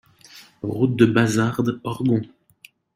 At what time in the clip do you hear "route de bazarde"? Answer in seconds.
0.63-1.79